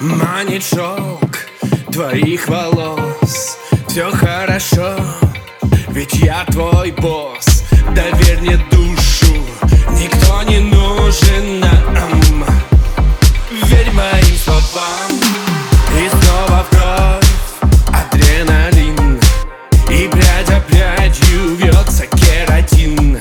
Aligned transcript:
Манит 0.00 0.62
шелк 0.62 1.38
твоих 1.90 2.46
волос. 2.48 3.58
Все 3.88 4.10
хорошо, 4.10 4.96
ведь 5.94 6.14
я 6.14 6.44
твой 6.46 6.90
босс 6.90 7.62
Доверь 7.94 8.40
мне 8.40 8.56
душу, 8.70 9.32
никто 9.92 10.42
не 10.42 10.58
нужен 10.58 11.60
нам. 11.60 12.44
Верь 13.66 13.92
моим 13.92 14.36
словам. 14.36 15.12
И 15.96 16.08
снова 16.08 16.64
в 16.64 16.70
кровь 16.70 17.70
адреналин. 18.10 19.20
И 19.90 20.08
прядь 20.08 20.48
за 20.48 20.60
прядью 20.60 21.54
вьется 21.56 22.06
кератин. 22.06 23.20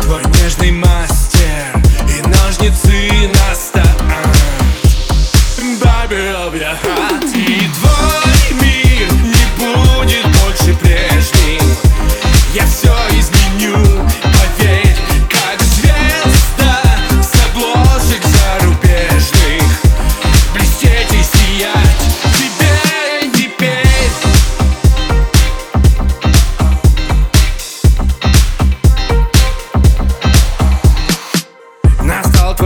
Твой 0.00 0.22
нежный 0.26 0.70
мастер 0.70 1.82
и 2.08 2.22
ножницы 2.28 3.28
на 3.28 3.54
старт 3.54 4.02
Baby 5.82 6.32
of 6.36 6.54
your 6.54 6.76
И 7.34 7.68
твой 7.74 7.95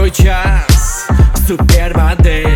твой 0.00 0.10
час, 0.10 1.06
супермодель 1.46 2.49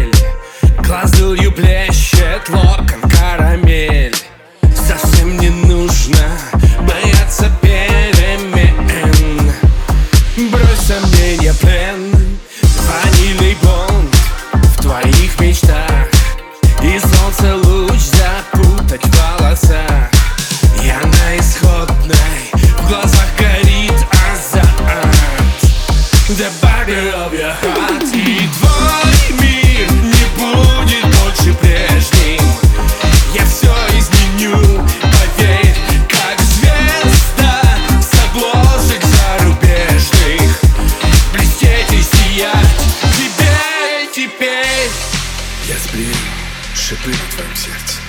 шипы 46.96 47.10
на 47.10 47.32
твоем 47.32 47.56
сердце. 47.56 48.00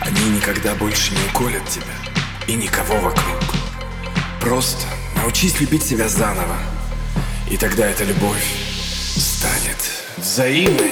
Они 0.00 0.36
никогда 0.36 0.74
больше 0.74 1.12
не 1.12 1.18
уколят 1.30 1.66
тебя. 1.68 1.94
И 2.46 2.54
никого 2.54 2.94
вокруг. 2.96 3.42
Просто 4.40 4.86
научись 5.16 5.60
любить 5.60 5.82
себя 5.82 6.08
заново. 6.08 6.56
И 7.50 7.56
тогда 7.56 7.86
эта 7.86 8.04
любовь 8.04 8.44
станет 9.16 9.78
взаимной 10.16 10.90